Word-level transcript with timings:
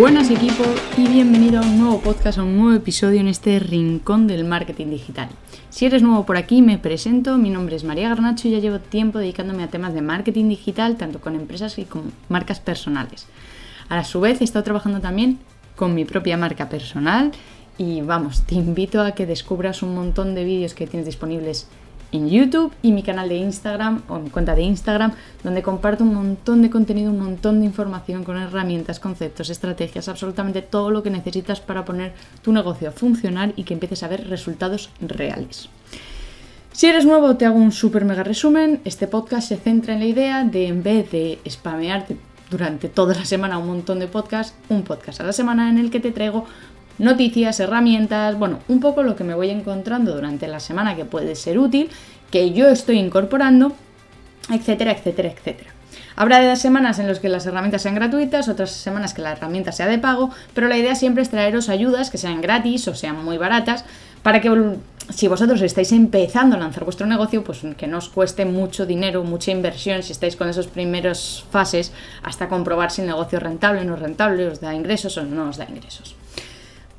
Buenas 0.00 0.30
equipo 0.30 0.64
y 0.96 1.06
bienvenido 1.08 1.58
a 1.58 1.62
un 1.62 1.78
nuevo 1.78 2.00
podcast, 2.00 2.38
a 2.38 2.42
un 2.42 2.56
nuevo 2.56 2.74
episodio 2.74 3.20
en 3.20 3.28
este 3.28 3.58
rincón 3.58 4.26
del 4.26 4.46
marketing 4.46 4.86
digital. 4.86 5.28
Si 5.68 5.84
eres 5.84 6.00
nuevo 6.00 6.24
por 6.24 6.38
aquí, 6.38 6.62
me 6.62 6.78
presento, 6.78 7.36
mi 7.36 7.50
nombre 7.50 7.76
es 7.76 7.84
María 7.84 8.08
Garnacho 8.08 8.48
y 8.48 8.52
ya 8.52 8.60
llevo 8.60 8.78
tiempo 8.78 9.18
dedicándome 9.18 9.62
a 9.62 9.68
temas 9.68 9.92
de 9.92 10.00
marketing 10.00 10.48
digital, 10.48 10.96
tanto 10.96 11.20
con 11.20 11.34
empresas 11.34 11.78
y 11.78 11.84
con 11.84 12.14
marcas 12.30 12.60
personales. 12.60 13.26
A 13.90 14.02
su 14.02 14.20
vez 14.20 14.40
he 14.40 14.44
estado 14.44 14.64
trabajando 14.64 15.00
también 15.00 15.38
con 15.76 15.94
mi 15.94 16.06
propia 16.06 16.38
marca 16.38 16.70
personal 16.70 17.32
y 17.76 18.00
vamos, 18.00 18.44
te 18.46 18.54
invito 18.54 19.02
a 19.02 19.12
que 19.12 19.26
descubras 19.26 19.82
un 19.82 19.94
montón 19.94 20.34
de 20.34 20.44
vídeos 20.44 20.72
que 20.72 20.86
tienes 20.86 21.04
disponibles 21.04 21.68
en 22.12 22.28
YouTube 22.28 22.72
y 22.82 22.92
mi 22.92 23.02
canal 23.02 23.28
de 23.28 23.36
Instagram 23.36 24.02
o 24.08 24.18
mi 24.18 24.30
cuenta 24.30 24.54
de 24.54 24.62
Instagram, 24.62 25.12
donde 25.42 25.62
comparto 25.62 26.04
un 26.04 26.14
montón 26.14 26.62
de 26.62 26.70
contenido, 26.70 27.10
un 27.10 27.20
montón 27.20 27.60
de 27.60 27.66
información 27.66 28.24
con 28.24 28.36
herramientas, 28.36 29.00
conceptos, 29.00 29.50
estrategias, 29.50 30.08
absolutamente 30.08 30.62
todo 30.62 30.90
lo 30.90 31.02
que 31.02 31.10
necesitas 31.10 31.60
para 31.60 31.84
poner 31.84 32.12
tu 32.42 32.52
negocio 32.52 32.88
a 32.88 32.92
funcionar 32.92 33.52
y 33.56 33.64
que 33.64 33.74
empieces 33.74 34.02
a 34.02 34.08
ver 34.08 34.28
resultados 34.28 34.90
reales. 35.00 35.68
Si 36.72 36.86
eres 36.86 37.04
nuevo, 37.04 37.36
te 37.36 37.46
hago 37.46 37.56
un 37.56 37.72
super 37.72 38.04
mega 38.04 38.22
resumen. 38.22 38.80
Este 38.84 39.06
podcast 39.06 39.48
se 39.48 39.56
centra 39.56 39.94
en 39.94 40.00
la 40.00 40.06
idea 40.06 40.44
de, 40.44 40.68
en 40.68 40.82
vez 40.82 41.10
de 41.10 41.38
spamearte 41.48 42.16
durante 42.50 42.88
toda 42.88 43.14
la 43.14 43.24
semana 43.24 43.58
un 43.58 43.66
montón 43.66 43.98
de 43.98 44.08
podcasts, 44.08 44.54
un 44.68 44.82
podcast 44.82 45.20
a 45.20 45.24
la 45.24 45.32
semana 45.32 45.68
en 45.70 45.78
el 45.78 45.90
que 45.90 46.00
te 46.00 46.10
traigo 46.10 46.46
noticias, 47.00 47.58
herramientas, 47.58 48.38
bueno, 48.38 48.60
un 48.68 48.78
poco 48.78 49.02
lo 49.02 49.16
que 49.16 49.24
me 49.24 49.34
voy 49.34 49.50
encontrando 49.50 50.14
durante 50.14 50.46
la 50.46 50.60
semana 50.60 50.94
que 50.94 51.04
puede 51.04 51.34
ser 51.34 51.58
útil, 51.58 51.90
que 52.30 52.52
yo 52.52 52.68
estoy 52.68 52.98
incorporando, 52.98 53.72
etcétera, 54.52 54.92
etcétera, 54.92 55.30
etcétera. 55.30 55.70
Habrá 56.14 56.40
de 56.40 56.54
semanas 56.56 56.98
en 56.98 57.08
las 57.08 57.18
que 57.18 57.28
las 57.28 57.46
herramientas 57.46 57.82
sean 57.82 57.94
gratuitas, 57.94 58.48
otras 58.48 58.70
semanas 58.70 59.14
que 59.14 59.22
la 59.22 59.32
herramienta 59.32 59.72
sea 59.72 59.86
de 59.86 59.98
pago, 59.98 60.30
pero 60.54 60.68
la 60.68 60.76
idea 60.76 60.94
siempre 60.94 61.22
es 61.22 61.30
traeros 61.30 61.68
ayudas 61.68 62.10
que 62.10 62.18
sean 62.18 62.42
gratis 62.42 62.86
o 62.88 62.94
sean 62.94 63.24
muy 63.24 63.38
baratas 63.38 63.84
para 64.22 64.40
que 64.42 64.76
si 65.08 65.28
vosotros 65.28 65.62
estáis 65.62 65.92
empezando 65.92 66.56
a 66.56 66.58
lanzar 66.58 66.84
vuestro 66.84 67.06
negocio, 67.06 67.42
pues 67.42 67.62
que 67.76 67.86
no 67.86 67.98
os 67.98 68.10
cueste 68.10 68.44
mucho 68.44 68.84
dinero, 68.86 69.24
mucha 69.24 69.50
inversión 69.50 70.02
si 70.02 70.12
estáis 70.12 70.36
con 70.36 70.48
esas 70.48 70.66
primeras 70.66 71.44
fases 71.50 71.92
hasta 72.22 72.48
comprobar 72.48 72.90
si 72.90 73.00
el 73.00 73.08
negocio 73.08 73.38
es 73.38 73.42
rentable 73.42 73.80
o 73.80 73.84
no 73.84 73.96
rentable, 73.96 74.46
os 74.48 74.60
da 74.60 74.74
ingresos 74.74 75.16
o 75.16 75.24
no 75.24 75.48
os 75.48 75.56
da 75.56 75.64
ingresos. 75.64 76.14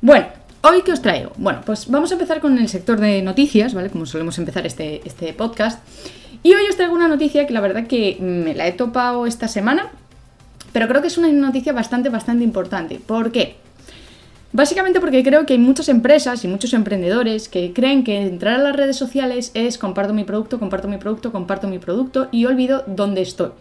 Bueno, 0.04 0.26
¿hoy 0.62 0.82
qué 0.82 0.90
os 0.90 1.00
traigo? 1.00 1.30
Bueno, 1.36 1.60
pues 1.64 1.88
vamos 1.88 2.10
a 2.10 2.14
empezar 2.14 2.40
con 2.40 2.58
el 2.58 2.68
sector 2.68 2.98
de 2.98 3.22
noticias, 3.22 3.72
¿vale? 3.72 3.88
Como 3.88 4.04
solemos 4.04 4.36
empezar 4.36 4.66
este, 4.66 5.00
este 5.04 5.32
podcast. 5.32 5.80
Y 6.42 6.52
hoy 6.54 6.64
os 6.68 6.74
traigo 6.74 6.92
una 6.92 7.06
noticia 7.06 7.46
que 7.46 7.52
la 7.52 7.60
verdad 7.60 7.86
que 7.86 8.16
me 8.20 8.52
la 8.52 8.66
he 8.66 8.72
topado 8.72 9.26
esta 9.26 9.46
semana, 9.46 9.92
pero 10.72 10.88
creo 10.88 11.02
que 11.02 11.06
es 11.06 11.18
una 11.18 11.28
noticia 11.30 11.72
bastante, 11.72 12.08
bastante 12.08 12.42
importante. 12.42 12.98
¿Por 12.98 13.30
qué? 13.30 13.54
Básicamente 14.50 14.98
porque 14.98 15.22
creo 15.22 15.46
que 15.46 15.52
hay 15.52 15.60
muchas 15.60 15.88
empresas 15.88 16.44
y 16.44 16.48
muchos 16.48 16.72
emprendedores 16.74 17.48
que 17.48 17.72
creen 17.72 18.02
que 18.02 18.22
entrar 18.22 18.58
a 18.58 18.62
las 18.64 18.74
redes 18.74 18.96
sociales 18.96 19.52
es 19.54 19.78
comparto 19.78 20.12
mi 20.14 20.24
producto, 20.24 20.58
comparto 20.58 20.88
mi 20.88 20.98
producto, 20.98 21.30
comparto 21.30 21.68
mi 21.68 21.78
producto 21.78 22.26
y 22.32 22.46
olvido 22.46 22.82
dónde 22.88 23.22
estoy 23.22 23.52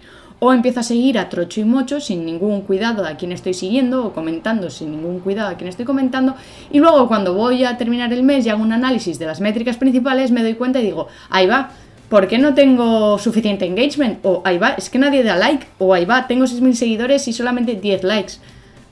o 0.43 0.51
empiezo 0.53 0.79
a 0.79 0.83
seguir 0.83 1.19
a 1.19 1.29
trocho 1.29 1.61
y 1.61 1.65
mocho 1.65 2.01
sin 2.01 2.25
ningún 2.25 2.61
cuidado 2.61 3.05
a 3.05 3.15
quien 3.15 3.31
estoy 3.31 3.53
siguiendo 3.53 4.03
o 4.07 4.11
comentando 4.11 4.71
sin 4.71 4.89
ningún 4.89 5.19
cuidado 5.19 5.49
a 5.49 5.53
quien 5.53 5.67
estoy 5.67 5.85
comentando 5.85 6.35
y 6.71 6.79
luego 6.79 7.07
cuando 7.07 7.35
voy 7.35 7.63
a 7.63 7.77
terminar 7.77 8.11
el 8.11 8.23
mes 8.23 8.43
y 8.45 8.49
hago 8.49 8.63
un 8.63 8.73
análisis 8.73 9.19
de 9.19 9.27
las 9.27 9.39
métricas 9.39 9.77
principales 9.77 10.31
me 10.31 10.41
doy 10.41 10.55
cuenta 10.55 10.79
y 10.79 10.85
digo, 10.85 11.07
ahí 11.29 11.45
va, 11.45 11.69
¿por 12.09 12.27
qué 12.27 12.39
no 12.39 12.55
tengo 12.55 13.19
suficiente 13.19 13.67
engagement? 13.67 14.17
O 14.23 14.41
ahí 14.43 14.57
va, 14.57 14.71
es 14.71 14.89
que 14.89 14.97
nadie 14.97 15.23
da 15.23 15.35
like, 15.35 15.67
o 15.77 15.93
ahí 15.93 16.05
va, 16.05 16.25
tengo 16.25 16.45
6.000 16.45 16.73
seguidores 16.73 17.27
y 17.27 17.33
solamente 17.33 17.75
10 17.75 18.03
likes. 18.03 18.33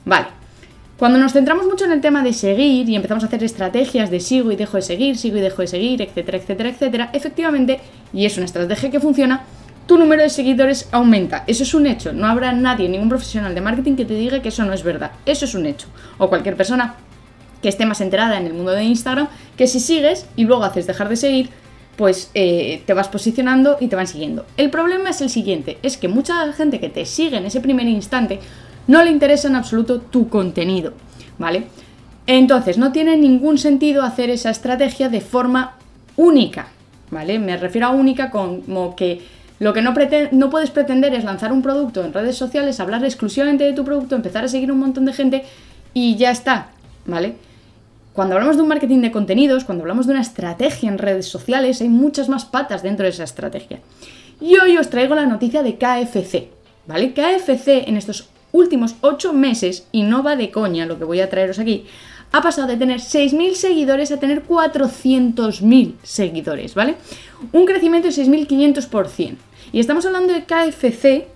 Vale. 0.04 0.26
Cuando 0.98 1.18
nos 1.18 1.32
centramos 1.32 1.66
mucho 1.66 1.84
en 1.86 1.92
el 1.92 2.00
tema 2.00 2.22
de 2.22 2.32
seguir 2.32 2.88
y 2.88 2.94
empezamos 2.94 3.24
a 3.24 3.26
hacer 3.26 3.42
estrategias 3.42 4.10
de 4.10 4.20
sigo 4.20 4.52
y 4.52 4.56
dejo 4.56 4.76
de 4.76 4.82
seguir, 4.82 5.16
sigo 5.16 5.38
y 5.38 5.40
dejo 5.40 5.62
de 5.62 5.68
seguir, 5.68 6.00
etcétera, 6.00 6.38
etcétera, 6.38 6.68
etcétera, 6.68 7.10
efectivamente, 7.12 7.80
y 8.12 8.24
es 8.26 8.36
una 8.36 8.46
estrategia 8.46 8.90
que 8.90 9.00
funciona, 9.00 9.42
tu 9.90 9.98
número 9.98 10.22
de 10.22 10.30
seguidores 10.30 10.88
aumenta. 10.92 11.42
Eso 11.48 11.64
es 11.64 11.74
un 11.74 11.84
hecho. 11.84 12.12
No 12.12 12.28
habrá 12.28 12.52
nadie, 12.52 12.88
ningún 12.88 13.08
profesional 13.08 13.56
de 13.56 13.60
marketing 13.60 13.96
que 13.96 14.04
te 14.04 14.14
diga 14.14 14.40
que 14.40 14.50
eso 14.50 14.64
no 14.64 14.72
es 14.72 14.84
verdad. 14.84 15.10
Eso 15.26 15.46
es 15.46 15.54
un 15.56 15.66
hecho. 15.66 15.88
O 16.18 16.28
cualquier 16.28 16.56
persona 16.56 16.94
que 17.60 17.68
esté 17.68 17.86
más 17.86 18.00
enterada 18.00 18.38
en 18.38 18.46
el 18.46 18.54
mundo 18.54 18.70
de 18.70 18.84
Instagram, 18.84 19.26
que 19.56 19.66
si 19.66 19.80
sigues 19.80 20.26
y 20.36 20.44
luego 20.44 20.62
haces 20.62 20.86
dejar 20.86 21.08
de 21.08 21.16
seguir, 21.16 21.50
pues 21.96 22.30
eh, 22.34 22.84
te 22.86 22.94
vas 22.94 23.08
posicionando 23.08 23.78
y 23.80 23.88
te 23.88 23.96
van 23.96 24.06
siguiendo. 24.06 24.46
El 24.56 24.70
problema 24.70 25.10
es 25.10 25.22
el 25.22 25.28
siguiente, 25.28 25.78
es 25.82 25.96
que 25.96 26.06
mucha 26.06 26.52
gente 26.52 26.78
que 26.78 26.88
te 26.88 27.04
sigue 27.04 27.38
en 27.38 27.46
ese 27.46 27.60
primer 27.60 27.88
instante 27.88 28.38
no 28.86 29.02
le 29.02 29.10
interesa 29.10 29.48
en 29.48 29.56
absoluto 29.56 30.02
tu 30.02 30.28
contenido, 30.28 30.92
¿vale? 31.36 31.64
Entonces, 32.28 32.78
no 32.78 32.92
tiene 32.92 33.16
ningún 33.16 33.58
sentido 33.58 34.04
hacer 34.04 34.30
esa 34.30 34.50
estrategia 34.50 35.08
de 35.08 35.20
forma 35.20 35.78
única, 36.16 36.68
¿vale? 37.10 37.40
Me 37.40 37.56
refiero 37.56 37.88
a 37.88 37.90
única 37.90 38.30
como 38.30 38.94
que 38.94 39.39
lo 39.60 39.74
que 39.74 39.82
no, 39.82 39.92
puedes 40.50 40.70
pretender 40.70 41.14
es 41.14 41.22
lanzar 41.22 41.52
un 41.52 41.60
producto 41.60 42.02
en 42.02 42.14
redes 42.14 42.36
sociales, 42.36 42.80
hablar 42.80 43.04
exclusivamente 43.04 43.62
de 43.62 43.74
tu 43.74 43.84
producto, 43.84 44.16
empezar 44.16 44.42
a 44.42 44.48
seguir 44.48 44.72
un 44.72 44.80
montón 44.80 45.04
de 45.04 45.12
gente 45.12 45.44
y 45.92 46.16
ya 46.16 46.30
está, 46.30 46.70
¿vale? 47.04 47.34
Cuando 48.14 48.34
hablamos 48.34 48.56
de 48.56 48.62
un 48.62 48.68
marketing 48.68 49.02
de 49.02 49.12
contenidos, 49.12 49.64
cuando 49.64 49.82
hablamos 49.82 50.06
de 50.06 50.12
una 50.12 50.22
estrategia 50.22 50.88
en 50.88 50.96
redes 50.96 51.28
sociales, 51.28 51.82
hay 51.82 51.90
muchas 51.90 52.30
más 52.30 52.46
patas 52.46 52.82
dentro 52.82 53.04
de 53.04 53.10
esa 53.10 53.24
estrategia. 53.24 53.80
Y 54.40 54.58
hoy 54.58 54.78
os 54.78 54.88
traigo 54.88 55.14
la 55.14 55.26
noticia 55.26 55.62
de 55.62 55.76
KFC, 55.76 56.48
¿vale? 56.86 57.12
KFC 57.12 57.86
en 57.86 57.98
estos 57.98 58.30
últimos 58.52 58.94
8 59.02 59.34
meses, 59.34 59.86
y 59.92 60.04
no 60.04 60.22
va 60.22 60.36
de 60.36 60.50
coña 60.50 60.86
lo 60.86 60.98
que 60.98 61.04
voy 61.04 61.20
a 61.20 61.28
traeros 61.28 61.58
aquí, 61.58 61.84
ha 62.32 62.40
pasado 62.40 62.66
de 62.66 62.78
tener 62.78 63.00
6.000 63.00 63.52
seguidores 63.52 64.10
a 64.10 64.16
tener 64.18 64.42
400.000 64.46 65.96
seguidores, 66.02 66.74
¿vale? 66.74 66.94
Un 67.52 67.66
crecimiento 67.66 68.08
de 68.08 68.14
6.500%. 68.14 69.36
Y 69.72 69.80
estamos 69.80 70.04
hablando 70.06 70.32
de 70.32 70.44
KFC, 70.44 71.26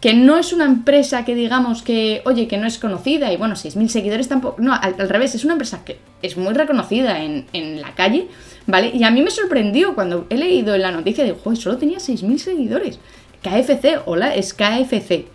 que 0.00 0.14
no 0.14 0.38
es 0.38 0.52
una 0.52 0.64
empresa 0.64 1.24
que 1.24 1.34
digamos 1.34 1.82
que, 1.82 2.22
oye, 2.24 2.46
que 2.46 2.56
no 2.56 2.66
es 2.66 2.78
conocida 2.78 3.32
y 3.32 3.36
bueno, 3.36 3.54
6.000 3.54 3.88
seguidores 3.88 4.28
tampoco, 4.28 4.60
no, 4.60 4.72
al, 4.74 5.08
revés, 5.08 5.34
es 5.34 5.44
una 5.44 5.54
empresa 5.54 5.84
que 5.84 5.98
es 6.22 6.36
muy 6.36 6.54
reconocida 6.54 7.22
en, 7.22 7.80
la 7.80 7.94
calle, 7.94 8.28
¿vale? 8.66 8.92
Y 8.94 9.02
a 9.04 9.10
mí 9.10 9.22
me 9.22 9.30
sorprendió 9.30 9.94
cuando 9.94 10.26
he 10.30 10.36
leído 10.36 10.74
en 10.74 10.82
la 10.82 10.92
noticia 10.92 11.24
de, 11.24 11.32
joder, 11.32 11.58
solo 11.58 11.78
tenía 11.78 11.98
6.000 11.98 12.38
seguidores. 12.38 12.98
KFC, 13.42 14.02
hola, 14.04 14.34
es 14.34 14.54
KFC. 14.54 15.26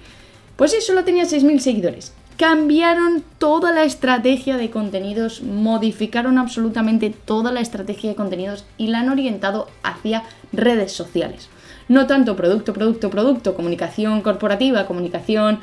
Pues 0.56 0.72
sí, 0.72 0.78
solo 0.82 1.04
tenía 1.04 1.24
6.000 1.24 1.60
seguidores. 1.60 2.14
Cambiaron 2.38 3.24
toda 3.38 3.72
la 3.72 3.84
estrategia 3.84 4.58
de 4.58 4.70
contenidos, 4.70 5.42
modificaron 5.42 6.38
absolutamente 6.38 7.10
toda 7.10 7.52
la 7.52 7.60
estrategia 7.60 8.12
de 8.12 8.16
contenidos 8.16 8.66
y 8.78 8.88
la 8.88 9.00
han 9.00 9.10
orientado 9.10 9.68
hacia 9.84 10.24
redes 10.52 10.92
sociales 10.94 11.50
no 11.94 12.08
tanto 12.08 12.36
producto, 12.36 12.74
producto, 12.74 13.10
producto, 13.10 13.54
comunicación 13.54 14.22
corporativa, 14.22 14.86
comunicación 14.86 15.60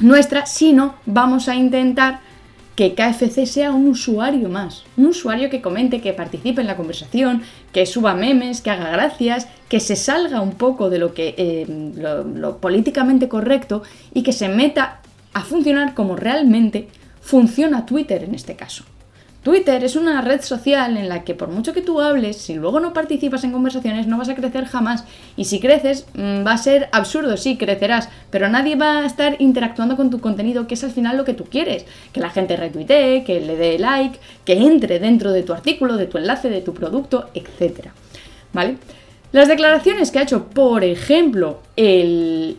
nuestra, 0.00 0.46
sino 0.46 0.94
vamos 1.06 1.48
a 1.48 1.54
intentar 1.54 2.20
que 2.74 2.94
KFC 2.94 3.46
sea 3.46 3.72
un 3.72 3.86
usuario 3.86 4.48
más, 4.48 4.84
un 4.96 5.06
usuario 5.06 5.50
que 5.50 5.60
comente, 5.60 6.00
que 6.00 6.14
participe 6.14 6.62
en 6.62 6.66
la 6.66 6.76
conversación, 6.76 7.42
que 7.72 7.84
suba 7.84 8.14
memes, 8.14 8.62
que 8.62 8.70
haga 8.70 8.90
gracias, 8.90 9.46
que 9.68 9.78
se 9.78 9.94
salga 9.94 10.40
un 10.40 10.52
poco 10.52 10.88
de 10.88 10.98
lo 10.98 11.12
que 11.12 11.34
eh, 11.36 11.66
lo 11.94 12.58
políticamente 12.58 13.28
correcto 13.28 13.82
y 14.14 14.22
que 14.22 14.32
se 14.32 14.48
meta 14.48 15.00
a 15.34 15.42
funcionar 15.42 15.94
como 15.94 16.16
realmente 16.16 16.88
funciona 17.20 17.84
Twitter 17.86 18.24
en 18.24 18.34
este 18.34 18.56
caso. 18.56 18.84
Twitter 19.42 19.82
es 19.82 19.96
una 19.96 20.20
red 20.20 20.40
social 20.40 20.96
en 20.96 21.08
la 21.08 21.24
que 21.24 21.34
por 21.34 21.48
mucho 21.48 21.72
que 21.72 21.82
tú 21.82 22.00
hables, 22.00 22.36
si 22.36 22.54
luego 22.54 22.78
no 22.78 22.92
participas 22.92 23.42
en 23.42 23.50
conversaciones 23.50 24.06
no 24.06 24.16
vas 24.16 24.28
a 24.28 24.36
crecer 24.36 24.66
jamás. 24.66 25.04
Y 25.36 25.46
si 25.46 25.58
creces 25.58 26.06
mm, 26.14 26.46
va 26.46 26.52
a 26.52 26.58
ser 26.58 26.88
absurdo, 26.92 27.36
sí, 27.36 27.56
crecerás, 27.56 28.08
pero 28.30 28.48
nadie 28.48 28.76
va 28.76 29.00
a 29.00 29.06
estar 29.06 29.34
interactuando 29.40 29.96
con 29.96 30.10
tu 30.10 30.20
contenido, 30.20 30.68
que 30.68 30.74
es 30.74 30.84
al 30.84 30.92
final 30.92 31.16
lo 31.16 31.24
que 31.24 31.34
tú 31.34 31.44
quieres. 31.44 31.86
Que 32.12 32.20
la 32.20 32.30
gente 32.30 32.56
retuitee, 32.56 33.24
que 33.24 33.40
le 33.40 33.56
dé 33.56 33.80
like, 33.80 34.20
que 34.44 34.52
entre 34.52 35.00
dentro 35.00 35.32
de 35.32 35.42
tu 35.42 35.52
artículo, 35.52 35.96
de 35.96 36.06
tu 36.06 36.18
enlace, 36.18 36.48
de 36.48 36.60
tu 36.60 36.72
producto, 36.72 37.28
etc. 37.34 37.88
¿Vale? 38.52 38.76
Las 39.32 39.48
declaraciones 39.48 40.10
que 40.10 40.18
ha 40.18 40.22
hecho, 40.22 40.44
por 40.44 40.84
ejemplo, 40.84 41.60
el, 41.76 42.58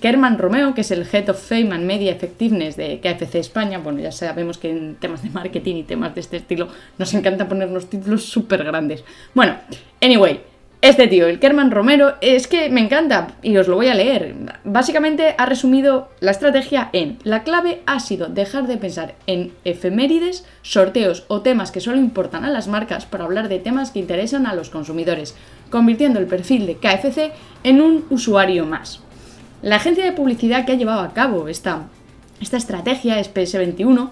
Kerman 0.00 0.38
Romeo, 0.38 0.74
que 0.74 0.80
es 0.80 0.90
el 0.90 1.06
Head 1.10 1.28
of 1.28 1.40
Fame 1.40 1.72
and 1.72 1.84
Media 1.84 2.10
Effectiveness 2.10 2.76
de 2.76 2.98
KFC 3.00 3.36
España, 3.36 3.78
bueno, 3.78 4.00
ya 4.00 4.10
sabemos 4.10 4.58
que 4.58 4.70
en 4.70 4.96
temas 4.96 5.22
de 5.22 5.30
marketing 5.30 5.76
y 5.76 5.82
temas 5.84 6.12
de 6.16 6.20
este 6.20 6.38
estilo 6.38 6.66
nos 6.98 7.14
encanta 7.14 7.48
ponernos 7.48 7.88
títulos 7.88 8.24
súper 8.24 8.64
grandes. 8.64 9.04
Bueno, 9.34 9.56
anyway, 10.02 10.40
este 10.88 11.08
tío, 11.08 11.28
el 11.28 11.38
Kerman 11.38 11.70
Romero, 11.70 12.16
es 12.20 12.46
que 12.46 12.68
me 12.68 12.82
encanta 12.82 13.28
y 13.42 13.56
os 13.56 13.68
lo 13.68 13.76
voy 13.76 13.88
a 13.88 13.94
leer. 13.94 14.34
Básicamente 14.64 15.34
ha 15.38 15.46
resumido 15.46 16.10
la 16.20 16.30
estrategia 16.30 16.90
en 16.92 17.16
la 17.24 17.42
clave 17.42 17.80
ha 17.86 18.00
sido 18.00 18.28
dejar 18.28 18.66
de 18.66 18.76
pensar 18.76 19.14
en 19.26 19.54
efemérides, 19.64 20.44
sorteos 20.60 21.24
o 21.28 21.40
temas 21.40 21.70
que 21.70 21.80
solo 21.80 21.96
importan 21.96 22.44
a 22.44 22.50
las 22.50 22.68
marcas 22.68 23.06
para 23.06 23.24
hablar 23.24 23.48
de 23.48 23.60
temas 23.60 23.92
que 23.92 23.98
interesan 23.98 24.46
a 24.46 24.54
los 24.54 24.68
consumidores, 24.68 25.34
convirtiendo 25.70 26.18
el 26.18 26.26
perfil 26.26 26.66
de 26.66 26.76
KFC 26.76 27.32
en 27.62 27.80
un 27.80 28.04
usuario 28.10 28.66
más. 28.66 29.00
La 29.62 29.76
agencia 29.76 30.04
de 30.04 30.12
publicidad 30.12 30.66
que 30.66 30.72
ha 30.72 30.76
llevado 30.76 31.00
a 31.00 31.14
cabo 31.14 31.48
esta 31.48 31.86
esta 32.40 32.56
estrategia 32.58 33.20
es 33.20 33.32
PS21, 33.32 34.10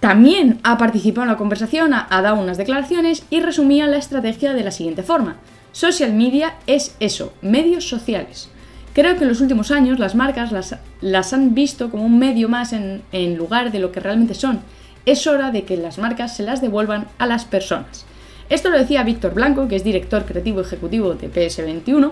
también 0.00 0.60
ha 0.62 0.78
participado 0.78 1.24
en 1.24 1.28
la 1.30 1.36
conversación, 1.36 1.92
ha, 1.92 2.22
dado 2.22 2.40
unas 2.40 2.56
declaraciones 2.56 3.24
y 3.28 3.40
resumía 3.40 3.86
la 3.86 3.98
estrategia 3.98 4.54
de 4.54 4.64
la 4.64 4.70
siguiente 4.70 5.02
forma. 5.02 5.36
Social 5.72 6.14
media 6.14 6.54
es 6.66 6.96
eso, 7.00 7.34
medios 7.42 7.88
sociales. 7.88 8.48
Creo 8.94 9.16
que 9.16 9.22
en 9.22 9.28
los 9.28 9.40
últimos 9.40 9.70
años 9.70 9.98
las 9.98 10.14
marcas 10.14 10.52
las, 11.00 11.32
han 11.32 11.54
visto 11.54 11.90
como 11.90 12.04
un 12.04 12.18
medio 12.18 12.48
más 12.48 12.72
en, 12.72 13.02
en 13.12 13.36
lugar 13.36 13.70
de 13.70 13.78
lo 13.78 13.92
que 13.92 14.00
realmente 14.00 14.34
son. 14.34 14.60
Es 15.06 15.26
hora 15.26 15.50
de 15.50 15.64
que 15.64 15.76
las 15.76 15.98
marcas 15.98 16.34
se 16.34 16.42
las 16.42 16.60
devuelvan 16.60 17.06
a 17.18 17.26
las 17.26 17.44
personas. 17.44 18.04
Esto 18.48 18.70
lo 18.70 18.78
decía 18.78 19.04
Víctor 19.04 19.34
Blanco, 19.34 19.68
que 19.68 19.76
es 19.76 19.84
director 19.84 20.24
creativo 20.24 20.60
ejecutivo 20.60 21.14
de 21.14 21.30
PS21, 21.30 22.10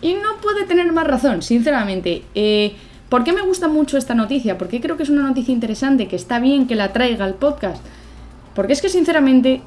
y 0.00 0.14
no 0.14 0.40
puede 0.42 0.64
tener 0.64 0.90
más 0.92 1.06
razón, 1.06 1.42
sinceramente. 1.42 2.24
Eh, 2.34 2.74
¿Por 3.08 3.22
qué 3.22 3.32
me 3.32 3.42
gusta 3.42 3.68
mucho 3.68 3.98
esta 3.98 4.14
noticia? 4.14 4.58
Porque 4.58 4.80
creo 4.80 4.96
que 4.96 5.04
es 5.04 5.10
una 5.10 5.22
noticia 5.22 5.52
interesante, 5.52 6.08
que 6.08 6.16
está 6.16 6.40
bien 6.40 6.66
que 6.66 6.74
la 6.74 6.92
traiga 6.92 7.24
al 7.24 7.34
podcast. 7.34 7.82
Porque 8.54 8.72
es 8.72 8.82
que 8.82 8.88
sinceramente 8.88 9.60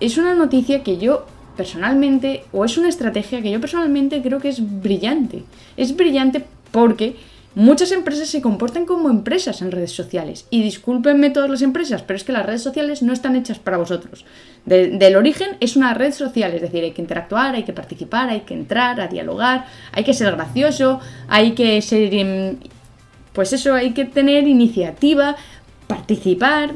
es 0.00 0.18
una 0.18 0.34
noticia 0.34 0.82
que 0.82 0.98
yo 0.98 1.24
personalmente, 1.56 2.44
o 2.52 2.64
es 2.64 2.76
una 2.76 2.88
estrategia 2.88 3.42
que 3.42 3.50
yo 3.50 3.60
personalmente 3.60 4.20
creo 4.22 4.40
que 4.40 4.48
es 4.48 4.60
brillante. 4.82 5.44
Es 5.76 5.96
brillante 5.96 6.44
porque 6.70 7.16
muchas 7.54 7.92
empresas 7.92 8.28
se 8.28 8.40
comportan 8.40 8.86
como 8.86 9.10
empresas 9.10 9.62
en 9.62 9.70
redes 9.70 9.92
sociales. 9.92 10.46
Y 10.50 10.62
discúlpenme 10.62 11.30
todas 11.30 11.50
las 11.50 11.62
empresas, 11.62 12.02
pero 12.02 12.16
es 12.16 12.24
que 12.24 12.32
las 12.32 12.46
redes 12.46 12.62
sociales 12.62 13.02
no 13.02 13.12
están 13.12 13.36
hechas 13.36 13.58
para 13.58 13.76
vosotros. 13.76 14.24
del 14.64 15.16
origen 15.16 15.56
es 15.60 15.76
una 15.76 15.94
red 15.94 16.12
social, 16.12 16.52
es 16.54 16.62
decir, 16.62 16.84
hay 16.84 16.92
que 16.92 17.02
interactuar, 17.02 17.54
hay 17.54 17.64
que 17.64 17.72
participar, 17.72 18.30
hay 18.30 18.40
que 18.40 18.54
entrar, 18.54 19.00
a 19.00 19.08
dialogar, 19.08 19.66
hay 19.92 20.04
que 20.04 20.14
ser 20.14 20.32
gracioso, 20.34 21.00
hay 21.28 21.52
que 21.52 21.80
ser... 21.82 22.12
Pues 23.32 23.52
eso, 23.52 23.74
hay 23.74 23.92
que 23.92 24.04
tener 24.04 24.46
iniciativa, 24.46 25.36
participar, 25.86 26.72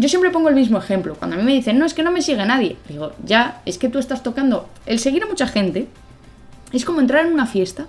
yo 0.00 0.08
siempre 0.08 0.30
pongo 0.30 0.48
el 0.48 0.54
mismo 0.54 0.78
ejemplo. 0.78 1.14
Cuando 1.14 1.36
a 1.36 1.38
mí 1.38 1.44
me 1.44 1.52
dicen, 1.52 1.78
no, 1.78 1.84
es 1.84 1.92
que 1.92 2.02
no 2.02 2.10
me 2.10 2.22
sigue 2.22 2.44
nadie. 2.46 2.78
Digo, 2.88 3.12
ya, 3.22 3.60
es 3.66 3.76
que 3.76 3.90
tú 3.90 3.98
estás 3.98 4.22
tocando. 4.22 4.66
El 4.86 4.98
seguir 4.98 5.22
a 5.22 5.26
mucha 5.26 5.46
gente 5.46 5.88
es 6.72 6.86
como 6.86 7.00
entrar 7.00 7.26
en 7.26 7.34
una 7.34 7.44
fiesta. 7.44 7.86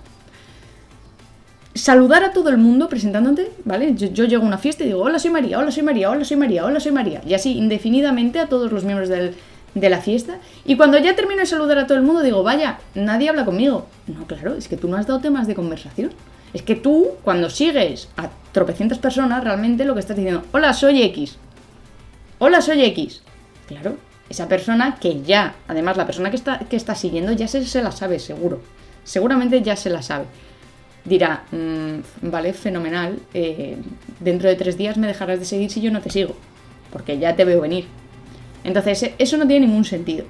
Saludar 1.74 2.22
a 2.22 2.32
todo 2.32 2.50
el 2.50 2.58
mundo 2.58 2.90
presentándote, 2.90 3.50
¿vale? 3.64 3.94
Yo, 3.94 4.26
llego 4.26 4.42
a 4.42 4.46
una 4.46 4.58
fiesta 4.58 4.84
y 4.84 4.88
digo, 4.88 5.00
hola, 5.00 5.18
soy 5.18 5.30
María, 5.30 5.58
hola, 5.58 5.70
soy 5.70 5.82
María, 5.82 6.10
hola, 6.10 6.24
soy 6.26 6.36
María, 6.36 6.66
hola, 6.66 6.80
soy 6.80 6.92
María. 6.92 7.22
Y 7.26 7.32
así, 7.32 7.56
indefinidamente 7.56 8.40
a 8.40 8.46
todos 8.46 8.70
los 8.70 8.84
miembros 8.84 9.08
de 9.08 9.88
la 9.88 10.00
fiesta. 10.02 10.36
Y 10.66 10.76
cuando 10.76 10.98
ya 10.98 11.16
termino 11.16 11.40
de 11.40 11.46
saludar 11.46 11.78
a 11.78 11.86
todo 11.86 11.96
el 11.96 12.04
mundo, 12.04 12.22
digo, 12.22 12.42
vaya, 12.42 12.78
nadie 12.94 13.30
habla 13.30 13.46
conmigo. 13.46 13.86
No, 14.06 14.26
claro, 14.26 14.54
es 14.54 14.68
que 14.68 14.76
tú 14.76 14.86
no 14.86 14.98
has 14.98 15.06
dado 15.06 15.20
temas 15.20 15.46
de 15.46 15.54
conversación. 15.54 16.10
Es 16.54 16.62
que 16.62 16.74
tú, 16.74 17.12
cuando 17.24 17.48
sigues 17.48 18.08
a 18.16 18.30
tropecientas 18.52 18.98
personas, 18.98 19.42
realmente 19.42 19.84
lo 19.84 19.94
que 19.94 20.00
estás 20.00 20.16
diciendo, 20.16 20.44
hola, 20.52 20.72
soy 20.74 21.02
X. 21.02 21.36
Hola, 22.38 22.60
soy 22.60 22.84
X. 22.84 23.22
Claro, 23.66 23.96
esa 24.28 24.48
persona 24.48 24.96
que 25.00 25.22
ya, 25.22 25.54
además 25.68 25.96
la 25.96 26.06
persona 26.06 26.30
que 26.30 26.36
está, 26.36 26.58
que 26.58 26.76
está 26.76 26.94
siguiendo 26.94 27.32
ya 27.32 27.48
se, 27.48 27.64
se 27.64 27.82
la 27.82 27.92
sabe, 27.92 28.18
seguro. 28.18 28.60
Seguramente 29.04 29.62
ya 29.62 29.76
se 29.76 29.90
la 29.90 30.02
sabe. 30.02 30.26
Dirá, 31.04 31.44
mm, 31.50 32.30
vale, 32.30 32.52
fenomenal, 32.52 33.18
eh, 33.34 33.76
dentro 34.20 34.48
de 34.48 34.54
tres 34.54 34.76
días 34.76 34.96
me 34.96 35.06
dejarás 35.06 35.38
de 35.38 35.46
seguir 35.46 35.70
si 35.70 35.80
yo 35.80 35.90
no 35.90 36.00
te 36.00 36.10
sigo, 36.10 36.36
porque 36.92 37.18
ya 37.18 37.34
te 37.34 37.44
veo 37.44 37.60
venir. 37.62 37.86
Entonces, 38.62 39.10
eso 39.18 39.36
no 39.36 39.46
tiene 39.46 39.66
ningún 39.66 39.84
sentido. 39.84 40.26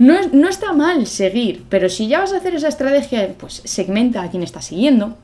No, 0.00 0.14
no, 0.32 0.48
está 0.48 0.72
mal 0.72 1.06
seguir, 1.06 1.64
pero 1.68 1.90
si 1.90 2.08
ya 2.08 2.20
vas 2.20 2.32
a 2.32 2.38
hacer 2.38 2.54
esa 2.54 2.68
estrategia, 2.68 3.34
pues 3.36 3.60
segmenta 3.66 4.22
a 4.22 4.30
quien 4.30 4.42
está 4.42 4.62
siguiendo, 4.62 5.18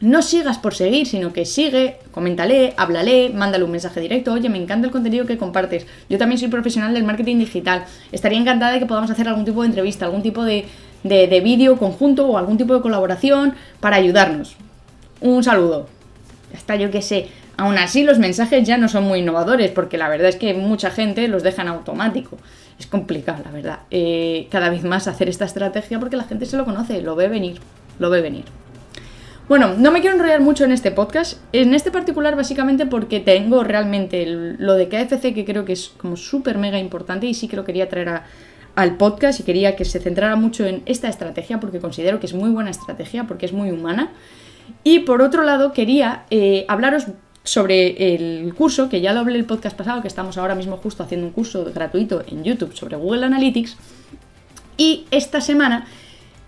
no 0.00 0.22
sigas 0.22 0.58
por 0.58 0.76
seguir, 0.76 1.08
sino 1.08 1.32
que 1.32 1.44
sigue, 1.44 1.96
coméntale, 2.12 2.74
háblale, 2.76 3.30
mándale 3.30 3.64
un 3.64 3.72
mensaje 3.72 3.98
directo, 4.00 4.32
oye, 4.32 4.48
me 4.48 4.58
encanta 4.58 4.86
el 4.86 4.92
contenido 4.92 5.26
que 5.26 5.36
compartes. 5.36 5.88
Yo 6.08 6.18
también 6.18 6.38
soy 6.38 6.46
profesional 6.46 6.94
del 6.94 7.02
marketing 7.02 7.38
digital. 7.38 7.84
Estaría 8.12 8.38
encantada 8.38 8.74
de 8.74 8.78
que 8.78 8.86
podamos 8.86 9.10
hacer 9.10 9.26
algún 9.26 9.44
tipo 9.44 9.62
de 9.62 9.68
entrevista, 9.70 10.04
algún 10.04 10.22
tipo 10.22 10.44
de, 10.44 10.66
de, 11.02 11.40
vídeo 11.40 11.76
conjunto 11.76 12.28
o 12.28 12.38
algún 12.38 12.58
tipo 12.58 12.74
de 12.74 12.82
colaboración 12.82 13.54
para 13.80 13.96
ayudarnos. 13.96 14.54
Un 15.20 15.42
saludo. 15.42 15.88
Hasta 16.54 16.76
yo 16.76 16.92
que 16.92 17.02
sé. 17.02 17.26
Aún 17.56 17.76
así, 17.76 18.04
los 18.04 18.20
mensajes 18.20 18.64
ya 18.64 18.78
no 18.78 18.86
son 18.86 19.02
muy 19.02 19.18
innovadores, 19.18 19.72
porque 19.72 19.98
la 19.98 20.08
verdad 20.08 20.28
es 20.28 20.36
que 20.36 20.54
mucha 20.54 20.90
gente 20.92 21.26
los 21.26 21.42
deja 21.42 21.62
en 21.62 21.68
automático. 21.68 22.38
Es 22.78 22.86
complicado, 22.86 23.42
la 23.44 23.50
verdad. 23.50 23.78
Eh, 23.90 24.48
cada 24.50 24.68
vez 24.68 24.84
más 24.84 25.08
hacer 25.08 25.28
esta 25.28 25.44
estrategia 25.44 25.98
porque 25.98 26.16
la 26.16 26.24
gente 26.24 26.46
se 26.46 26.56
lo 26.56 26.64
conoce, 26.64 27.00
lo 27.00 27.16
ve 27.16 27.28
venir, 27.28 27.58
lo 27.98 28.10
ve 28.10 28.20
venir. 28.20 28.44
Bueno, 29.48 29.74
no 29.78 29.92
me 29.92 30.00
quiero 30.00 30.16
enrollar 30.16 30.40
mucho 30.40 30.64
en 30.64 30.72
este 30.72 30.90
podcast, 30.90 31.38
en 31.52 31.72
este 31.72 31.92
particular 31.92 32.34
básicamente 32.34 32.84
porque 32.84 33.20
tengo 33.20 33.62
realmente 33.62 34.26
lo 34.26 34.74
de 34.74 34.88
KFC 34.88 35.32
que 35.32 35.44
creo 35.44 35.64
que 35.64 35.72
es 35.72 35.92
como 35.96 36.16
súper 36.16 36.58
mega 36.58 36.80
importante 36.80 37.28
y 37.28 37.34
sí 37.34 37.46
que 37.46 37.54
lo 37.54 37.64
quería 37.64 37.88
traer 37.88 38.22
al 38.74 38.96
podcast 38.96 39.38
y 39.38 39.44
quería 39.44 39.76
que 39.76 39.84
se 39.84 40.00
centrara 40.00 40.34
mucho 40.34 40.66
en 40.66 40.82
esta 40.86 41.08
estrategia 41.08 41.60
porque 41.60 41.78
considero 41.78 42.18
que 42.18 42.26
es 42.26 42.34
muy 42.34 42.50
buena 42.50 42.70
estrategia, 42.70 43.28
porque 43.28 43.46
es 43.46 43.52
muy 43.52 43.70
humana. 43.70 44.10
Y 44.82 45.00
por 45.00 45.22
otro 45.22 45.44
lado 45.44 45.72
quería 45.72 46.24
eh, 46.30 46.64
hablaros 46.66 47.06
sobre 47.46 48.14
el 48.14 48.52
curso, 48.54 48.88
que 48.88 49.00
ya 49.00 49.12
lo 49.12 49.20
hablé 49.20 49.38
el 49.38 49.44
podcast 49.44 49.76
pasado, 49.76 50.02
que 50.02 50.08
estamos 50.08 50.36
ahora 50.36 50.56
mismo 50.56 50.76
justo 50.78 51.04
haciendo 51.04 51.26
un 51.28 51.32
curso 51.32 51.64
gratuito 51.72 52.24
en 52.26 52.42
YouTube 52.42 52.74
sobre 52.74 52.96
Google 52.96 53.24
Analytics. 53.24 53.76
Y 54.76 55.06
esta 55.10 55.40
semana 55.40 55.86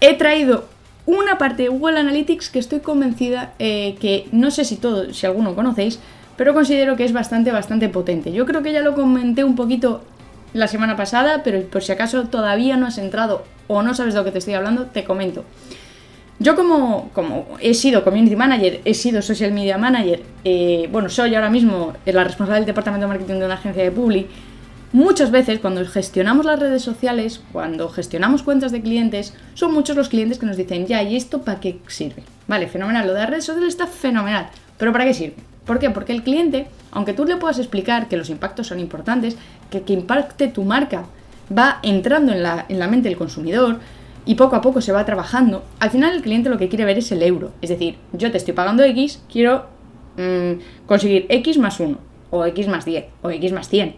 he 0.00 0.15
traído 0.15 0.65
una 1.06 1.39
parte 1.39 1.62
de 1.62 1.69
Google 1.69 2.00
Analytics 2.00 2.50
que 2.50 2.59
estoy 2.59 2.81
convencida 2.81 3.55
eh, 3.59 3.97
que 4.00 4.27
no 4.33 4.50
sé 4.50 4.65
si 4.65 4.77
todo, 4.77 5.15
si 5.15 5.25
alguno 5.25 5.55
conocéis, 5.55 6.00
pero 6.37 6.53
considero 6.53 6.97
que 6.97 7.05
es 7.05 7.12
bastante, 7.12 7.53
bastante 7.53 7.89
potente. 7.89 8.33
Yo 8.33 8.44
creo 8.44 8.62
que 8.62 8.73
ya 8.73 8.81
lo 8.81 8.94
comenté 8.94 9.44
un 9.44 9.55
poquito 9.55 10.03
la 10.53 10.67
semana 10.67 10.97
pasada, 10.97 11.43
pero 11.44 11.62
por 11.62 11.83
si 11.83 11.93
acaso 11.93 12.25
todavía 12.25 12.77
no 12.77 12.87
has 12.87 12.99
entrado 12.99 13.44
o 13.69 13.83
no 13.83 13.94
sabes 13.94 14.15
de 14.15 14.21
lo 14.21 14.25
que 14.25 14.33
te 14.33 14.39
estoy 14.39 14.55
hablando, 14.55 14.87
te 14.87 15.05
comento. 15.05 15.44
Yo 16.40 16.55
como, 16.55 17.11
como 17.14 17.46
he 17.61 17.75
sido 17.75 18.05
community 18.05 18.37
manager, 18.37 18.81
he 18.85 18.94
sido 18.94 19.23
social 19.23 19.52
media 19.52 19.76
manager, 19.76 20.23
eh, 20.44 20.88
bueno, 20.93 21.08
soy 21.08 21.35
ahora 21.35 21.50
mismo 21.50 21.94
la 22.06 22.23
responsable 22.23 22.61
del 22.61 22.67
departamento 22.67 23.06
de 23.06 23.08
marketing 23.08 23.40
de 23.40 23.44
una 23.46 23.55
agencia 23.55 23.82
de 23.82 23.90
Publi, 23.90 24.29
Muchas 24.93 25.31
veces 25.31 25.58
cuando 25.58 25.85
gestionamos 25.85 26.46
las 26.46 26.58
redes 26.58 26.81
sociales, 26.81 27.43
cuando 27.52 27.90
gestionamos 27.90 28.43
cuentas 28.43 28.73
de 28.73 28.81
clientes, 28.81 29.35
son 29.52 29.75
muchos 29.75 29.96
los 29.96 30.08
clientes 30.08 30.38
que 30.38 30.46
nos 30.46 30.56
dicen, 30.56 30.87
ya, 30.87 31.02
¿y 31.02 31.14
esto 31.14 31.43
para 31.43 31.61
qué 31.61 31.79
sirve? 31.88 32.23
Vale, 32.46 32.69
fenomenal, 32.69 33.06
lo 33.06 33.13
de 33.13 33.20
las 33.20 33.29
redes 33.29 33.44
sociales 33.44 33.69
está 33.69 33.86
fenomenal, 33.86 34.48
pero 34.79 34.91
¿para 34.93 35.05
qué 35.05 35.13
sirve? 35.13 35.36
¿Por 35.67 35.79
qué? 35.79 35.91
Porque 35.91 36.15
el 36.15 36.22
cliente, 36.22 36.69
aunque 36.91 37.13
tú 37.13 37.27
le 37.27 37.36
puedas 37.36 37.58
explicar 37.58 38.08
que 38.08 38.17
los 38.17 38.31
impactos 38.31 38.69
son 38.69 38.81
importantes, 38.81 39.36
que 39.70 39.82
que 39.82 39.93
impacte 39.93 40.48
tu 40.48 40.65
marca 40.65 41.05
va 41.56 41.81
entrando 41.82 42.32
en 42.32 42.43
la, 42.43 42.65
en 42.70 42.79
la 42.79 42.89
mente 42.89 43.10
del 43.10 43.19
consumidor 43.19 43.81
y 44.29 44.35
poco 44.35 44.56
a 44.56 44.61
poco 44.61 44.82
se 44.82 44.93
va 44.93 45.06
trabajando, 45.06 45.65
al 45.81 45.89
final 45.89 46.15
el 46.15 46.20
cliente 46.20 46.51
lo 46.51 46.58
que 46.58 46.69
quiere 46.69 46.85
ver 46.85 46.99
es 46.99 47.11
el 47.13 47.23
euro. 47.23 47.51
Es 47.63 47.70
decir, 47.70 47.97
yo 48.13 48.31
te 48.31 48.37
estoy 48.37 48.53
pagando 48.53 48.85
X, 48.85 49.23
quiero 49.32 49.65
mm, 50.19 50.85
conseguir 50.87 51.25
X 51.31 51.56
más 51.56 51.81
1, 51.81 51.97
o 52.31 52.44
X 52.44 52.69
más 52.69 52.85
10, 52.85 53.06
o 53.23 53.31
X 53.31 53.53
más 53.53 53.70
100 53.70 53.97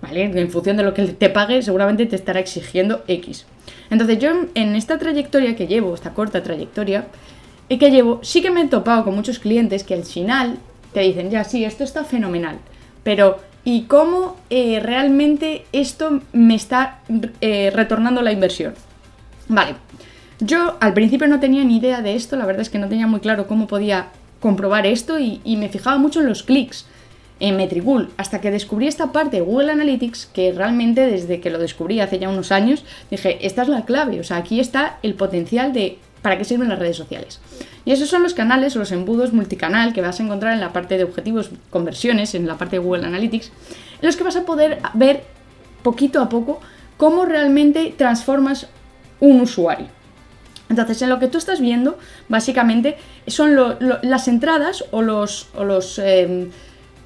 ¿vale? 0.00 0.22
En 0.22 0.50
función 0.50 0.76
de 0.76 0.84
lo 0.84 0.94
que 0.94 1.06
te 1.06 1.30
pague, 1.30 1.62
seguramente 1.62 2.06
te 2.06 2.14
estará 2.14 2.38
exigiendo 2.38 3.02
X. 3.08 3.44
Entonces 3.90 4.20
yo 4.20 4.30
en 4.54 4.76
esta 4.76 4.98
trayectoria 4.98 5.56
que 5.56 5.66
llevo, 5.66 5.94
esta 5.94 6.14
corta 6.14 6.44
trayectoria, 6.44 7.06
y 7.68 7.78
que 7.78 7.90
llevo, 7.90 8.20
sí 8.22 8.40
que 8.40 8.52
me 8.52 8.62
he 8.62 8.68
topado 8.68 9.02
con 9.02 9.16
muchos 9.16 9.40
clientes 9.40 9.82
que 9.82 9.94
al 9.94 10.04
final 10.04 10.58
te 10.92 11.00
dicen, 11.00 11.28
ya 11.30 11.42
sí, 11.42 11.64
esto 11.64 11.82
está 11.82 12.04
fenomenal, 12.04 12.58
pero 13.02 13.38
¿y 13.64 13.82
cómo 13.82 14.36
eh, 14.48 14.78
realmente 14.80 15.64
esto 15.72 16.20
me 16.32 16.54
está 16.54 17.00
eh, 17.40 17.72
retornando 17.74 18.22
la 18.22 18.30
inversión? 18.30 18.74
Vale, 19.48 19.76
yo 20.40 20.76
al 20.80 20.94
principio 20.94 21.28
no 21.28 21.40
tenía 21.40 21.64
ni 21.64 21.76
idea 21.76 22.02
de 22.02 22.14
esto, 22.14 22.36
la 22.36 22.46
verdad 22.46 22.62
es 22.62 22.70
que 22.70 22.78
no 22.78 22.88
tenía 22.88 23.06
muy 23.06 23.20
claro 23.20 23.46
cómo 23.46 23.66
podía 23.66 24.08
comprobar 24.40 24.86
esto 24.86 25.18
y, 25.18 25.40
me 25.44 25.68
fijaba 25.68 25.98
mucho 25.98 26.20
en 26.20 26.28
los 26.28 26.42
clics 26.42 26.86
en 27.38 27.56
Metricool, 27.56 28.10
hasta 28.16 28.40
que 28.40 28.50
descubrí 28.50 28.86
esta 28.86 29.12
parte 29.12 29.36
de 29.36 29.42
Google 29.42 29.72
Analytics, 29.72 30.26
que 30.26 30.52
realmente 30.52 31.06
desde 31.06 31.40
que 31.40 31.50
lo 31.50 31.58
descubrí 31.58 32.00
hace 32.00 32.18
ya 32.18 32.28
unos 32.28 32.52
años, 32.52 32.84
dije, 33.10 33.44
esta 33.46 33.62
es 33.62 33.68
la 33.68 33.84
clave, 33.84 34.20
o 34.20 34.24
sea, 34.24 34.36
aquí 34.36 34.60
está 34.60 34.98
el 35.02 35.14
potencial 35.14 35.72
de 35.72 35.98
para 36.22 36.38
qué 36.38 36.44
sirven 36.44 36.68
las 36.68 36.78
redes 36.78 36.96
sociales. 36.96 37.40
Y 37.84 37.90
esos 37.90 38.08
son 38.08 38.22
los 38.22 38.34
canales 38.34 38.76
o 38.76 38.78
los 38.78 38.92
embudos 38.92 39.32
multicanal 39.32 39.92
que 39.92 40.02
vas 40.02 40.20
a 40.20 40.22
encontrar 40.22 40.54
en 40.54 40.60
la 40.60 40.72
parte 40.72 40.96
de 40.96 41.04
objetivos, 41.04 41.50
conversiones, 41.70 42.34
en 42.34 42.46
la 42.46 42.56
parte 42.56 42.76
de 42.76 42.80
Google 42.80 43.06
Analytics, 43.06 43.48
en 43.48 44.06
los 44.06 44.16
que 44.16 44.22
vas 44.22 44.36
a 44.36 44.44
poder 44.44 44.78
ver 44.94 45.24
poquito 45.82 46.20
a 46.20 46.28
poco 46.28 46.60
cómo 46.96 47.24
realmente 47.24 47.92
transformas 47.96 48.68
un 49.22 49.40
usuario. 49.40 49.86
Entonces, 50.68 51.00
en 51.02 51.08
lo 51.08 51.18
que 51.18 51.28
tú 51.28 51.38
estás 51.38 51.60
viendo, 51.60 51.98
básicamente, 52.28 52.96
son 53.26 53.56
las 54.02 54.26
entradas 54.26 54.84
o 54.90 55.00
los, 55.02 55.48
los 55.58 55.98
em, 55.98 56.50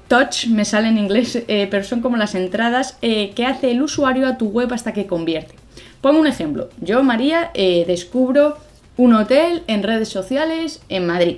touch, 0.07 0.47
me 0.47 0.65
sale 0.65 0.87
en 0.87 0.97
inglés, 0.97 1.35
eh, 1.47 1.67
pero 1.69 1.83
son 1.83 2.01
como 2.01 2.17
las 2.17 2.33
entradas 2.33 2.97
eh, 3.01 3.31
que 3.35 3.45
hace 3.45 3.71
el 3.71 3.81
usuario 3.81 4.27
a 4.27 4.37
tu 4.37 4.47
web 4.47 4.73
hasta 4.73 4.93
que 4.93 5.05
convierte. 5.05 5.55
Pongo 6.01 6.19
un 6.19 6.27
ejemplo. 6.27 6.69
Yo, 6.81 7.03
María, 7.03 7.51
eh, 7.53 7.83
descubro 7.85 8.57
un 8.97 9.13
hotel 9.13 9.63
en 9.67 9.83
redes 9.83 10.09
sociales 10.09 10.81
en 10.89 11.05
Madrid 11.05 11.37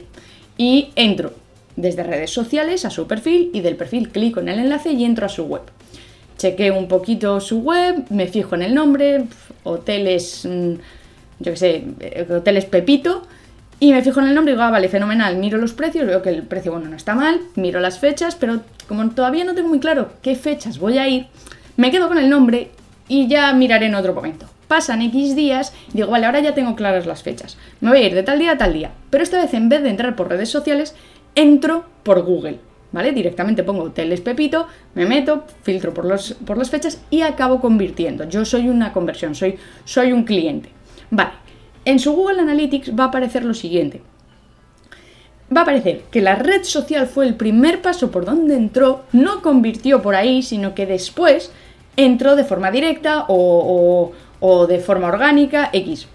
y 0.57 0.89
entro. 0.95 1.33
desde 1.75 2.03
redes 2.03 2.31
sociales 2.31 2.83
a 2.83 2.89
su 2.89 3.07
perfil 3.07 3.51
y 3.53 3.61
del 3.61 3.77
perfil 3.77 4.09
clico 4.09 4.41
en 4.41 4.49
el 4.49 4.59
enlace 4.59 4.91
y 4.91 5.05
entro 5.05 5.25
a 5.25 5.29
su 5.29 5.45
web. 5.45 5.61
Chequeo 6.39 6.77
un 6.77 6.87
poquito 6.87 7.41
su 7.41 7.59
web, 7.59 8.05
me 8.09 8.27
fijo 8.27 8.55
en 8.55 8.61
el 8.61 8.73
nombre, 8.73 9.25
hoteles, 9.63 10.45
mm, 10.45 10.73
yo 11.39 11.51
qué 11.51 11.57
sé, 11.57 11.83
eh, 11.99 12.25
hoteles 12.31 12.63
Pepito, 12.63 13.27
y 13.81 13.91
me 13.91 14.01
fijo 14.01 14.21
en 14.21 14.27
el 14.27 14.35
nombre 14.35 14.53
y 14.53 14.55
digo, 14.55 14.63
ah, 14.63 14.71
vale, 14.71 14.87
fenomenal, 14.87 15.35
miro 15.35 15.57
los 15.57 15.73
precios, 15.73 16.07
veo 16.07 16.21
que 16.21 16.29
el 16.29 16.43
precio, 16.43 16.71
bueno, 16.71 16.89
no 16.89 16.95
está 16.95 17.13
mal, 17.13 17.41
miro 17.55 17.81
las 17.81 17.99
fechas, 17.99 18.35
pero 18.35 18.61
como 18.87 19.09
todavía 19.09 19.43
no 19.43 19.53
tengo 19.53 19.67
muy 19.67 19.81
claro 19.81 20.11
qué 20.21 20.35
fechas 20.35 20.79
voy 20.79 20.97
a 20.97 21.09
ir, 21.09 21.27
me 21.75 21.91
quedo 21.91 22.07
con 22.07 22.17
el 22.17 22.29
nombre 22.29 22.71
y 23.09 23.27
ya 23.27 23.51
miraré 23.51 23.87
en 23.87 23.95
otro 23.95 24.13
momento. 24.13 24.45
Pasan 24.69 25.01
X 25.01 25.35
días 25.35 25.73
y 25.89 25.97
digo, 25.97 26.09
vale, 26.09 26.25
ahora 26.25 26.39
ya 26.39 26.53
tengo 26.53 26.75
claras 26.75 27.05
las 27.05 27.21
fechas. 27.23 27.57
Me 27.81 27.89
voy 27.89 27.99
a 27.99 28.07
ir 28.07 28.15
de 28.15 28.23
tal 28.23 28.39
día 28.39 28.51
a 28.51 28.57
tal 28.57 28.71
día. 28.71 28.91
Pero 29.09 29.23
esta 29.23 29.41
vez 29.41 29.53
en 29.55 29.67
vez 29.67 29.81
de 29.81 29.89
entrar 29.89 30.15
por 30.15 30.29
redes 30.29 30.49
sociales, 30.49 30.95
entro 31.35 31.85
por 32.03 32.21
Google. 32.21 32.59
¿Vale? 32.91 33.11
Directamente 33.11 33.63
pongo 33.63 33.83
hoteles 33.83 34.21
Pepito, 34.21 34.65
me 34.95 35.05
meto, 35.05 35.43
filtro 35.61 35.93
por, 35.93 36.05
los, 36.05 36.33
por 36.45 36.57
las 36.57 36.69
fechas 36.69 37.01
y 37.11 37.21
acabo 37.21 37.61
convirtiendo. 37.61 38.27
Yo 38.27 38.45
soy 38.45 38.67
una 38.67 38.91
conversión, 38.91 39.35
soy, 39.35 39.57
soy 39.85 40.11
un 40.11 40.23
cliente. 40.23 40.69
Vale, 41.11 41.31
en 41.85 41.99
su 41.99 42.13
Google 42.13 42.41
Analytics 42.41 42.97
va 42.97 43.05
a 43.05 43.07
aparecer 43.07 43.45
lo 43.45 43.53
siguiente. 43.53 44.01
Va 45.55 45.61
a 45.61 45.63
aparecer 45.63 46.03
que 46.11 46.21
la 46.21 46.35
red 46.35 46.63
social 46.63 47.07
fue 47.07 47.27
el 47.27 47.35
primer 47.35 47.81
paso 47.81 48.11
por 48.11 48.25
donde 48.25 48.55
entró, 48.55 49.03
no 49.11 49.41
convirtió 49.41 50.01
por 50.01 50.15
ahí, 50.15 50.41
sino 50.41 50.73
que 50.75 50.85
después 50.85 51.51
entró 51.95 52.35
de 52.35 52.43
forma 52.43 52.71
directa 52.71 53.25
o, 53.27 54.11
o 54.39 54.67
de 54.67 54.79
forma 54.79 55.07
orgánica, 55.07 55.69
X. 55.73 56.07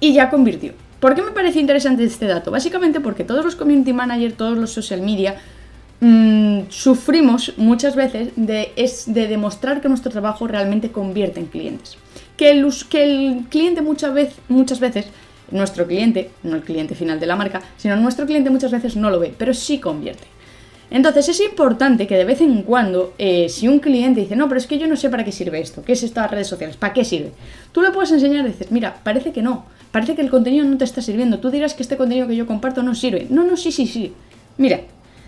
Y 0.00 0.14
ya 0.14 0.30
convirtió. 0.30 0.74
¿Por 1.00 1.14
qué 1.14 1.22
me 1.22 1.30
parece 1.30 1.60
interesante 1.60 2.04
este 2.04 2.26
dato? 2.26 2.50
Básicamente 2.50 3.00
porque 3.00 3.24
todos 3.24 3.44
los 3.44 3.54
community 3.54 3.92
managers, 3.92 4.36
todos 4.36 4.58
los 4.58 4.70
social 4.70 5.00
media, 5.00 5.36
mmm, 6.00 6.62
sufrimos 6.68 7.52
muchas 7.56 7.94
veces 7.94 8.30
de, 8.34 8.72
es 8.74 9.12
de 9.12 9.28
demostrar 9.28 9.80
que 9.80 9.88
nuestro 9.88 10.10
trabajo 10.10 10.48
realmente 10.48 10.90
convierte 10.90 11.38
en 11.38 11.46
clientes. 11.46 11.96
Que 12.36 12.50
el, 12.50 12.66
que 12.88 13.04
el 13.04 13.44
cliente 13.48 13.80
muchas, 13.80 14.12
vez, 14.12 14.34
muchas 14.48 14.80
veces, 14.80 15.06
nuestro 15.52 15.86
cliente, 15.86 16.30
no 16.42 16.56
el 16.56 16.62
cliente 16.62 16.96
final 16.96 17.20
de 17.20 17.26
la 17.26 17.36
marca, 17.36 17.62
sino 17.76 17.94
nuestro 17.96 18.26
cliente 18.26 18.50
muchas 18.50 18.72
veces 18.72 18.96
no 18.96 19.08
lo 19.10 19.20
ve, 19.20 19.32
pero 19.38 19.54
sí 19.54 19.78
convierte. 19.78 20.24
Entonces 20.90 21.28
es 21.28 21.40
importante 21.40 22.06
que 22.06 22.16
de 22.16 22.24
vez 22.24 22.40
en 22.40 22.62
cuando, 22.62 23.12
eh, 23.18 23.48
si 23.50 23.68
un 23.68 23.78
cliente 23.78 24.22
dice, 24.22 24.34
no, 24.36 24.48
pero 24.48 24.58
es 24.58 24.66
que 24.66 24.78
yo 24.78 24.86
no 24.86 24.96
sé 24.96 25.10
para 25.10 25.22
qué 25.22 25.32
sirve 25.32 25.60
esto, 25.60 25.82
qué 25.84 25.92
es 25.92 26.02
esto 26.02 26.20
de 26.20 26.22
las 26.22 26.30
redes 26.30 26.46
sociales, 26.48 26.76
¿para 26.76 26.94
qué 26.94 27.04
sirve? 27.04 27.32
Tú 27.72 27.82
le 27.82 27.90
puedes 27.90 28.10
enseñar 28.10 28.44
y 28.46 28.48
dices, 28.48 28.72
mira, 28.72 29.00
parece 29.04 29.30
que 29.32 29.42
no, 29.42 29.66
parece 29.90 30.14
que 30.14 30.22
el 30.22 30.30
contenido 30.30 30.64
no 30.64 30.76
te 30.76 30.84
está 30.84 31.02
sirviendo, 31.02 31.38
tú 31.38 31.50
dirás 31.50 31.74
que 31.74 31.82
este 31.82 31.96
contenido 31.96 32.26
que 32.26 32.36
yo 32.36 32.46
comparto 32.46 32.82
no 32.82 32.94
sirve. 32.94 33.26
No, 33.30 33.44
no, 33.44 33.56
sí, 33.56 33.72
sí, 33.72 33.86
sí. 33.86 34.12
Mira, 34.56 34.80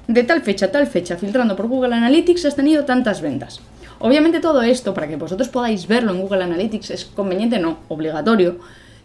de 0.07 0.23
tal 0.25 0.43
fecha 0.43 0.67
a 0.67 0.71
tal 0.71 0.87
fecha, 0.87 1.17
filtrando 1.17 1.57
por 1.57 1.69
Google 1.69 1.95
Analytics, 1.95 2.45
has 2.47 2.57
tenido 2.57 2.85
tantas 2.85 3.21
ventas. 3.21 3.61
Obviamente 3.99 4.41
todo 4.41 4.63
esto, 4.63 4.95
para 4.95 5.09
que 5.09 5.17
vosotros 5.17 5.49
podáis 5.49 5.87
verlo 5.87 6.13
en 6.13 6.21
Google 6.21 6.45
Analytics, 6.45 6.91
es 6.91 7.05
conveniente, 7.05 7.59
no, 7.59 7.79
obligatorio, 7.89 8.59